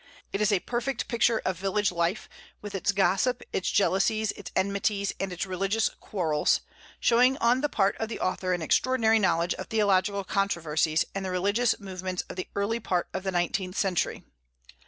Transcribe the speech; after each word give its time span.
It 0.33 0.41
is 0.41 0.51
a 0.51 0.61
perfect 0.61 1.07
picture 1.07 1.43
of 1.45 1.59
village 1.59 1.91
life, 1.91 2.27
with 2.59 2.73
its 2.73 2.91
gossip, 2.91 3.43
its 3.53 3.69
jealousies, 3.69 4.31
its 4.31 4.51
enmities, 4.55 5.13
and 5.19 5.31
its 5.31 5.45
religious 5.45 5.89
quarrels, 5.99 6.61
showing 6.99 7.37
on 7.37 7.61
the 7.61 7.69
part 7.69 7.97
of 7.97 8.09
the 8.09 8.19
author 8.19 8.51
an 8.51 8.63
extraordinary 8.63 9.19
knowledge 9.19 9.53
of 9.53 9.67
theological 9.67 10.23
controversies 10.23 11.05
and 11.13 11.23
the 11.23 11.29
religious 11.29 11.79
movements 11.79 12.23
of 12.31 12.35
the 12.35 12.47
early 12.55 12.79
part 12.79 13.09
of 13.13 13.21
the 13.21 13.29
nineteenth 13.31 13.77
century. 13.77 14.23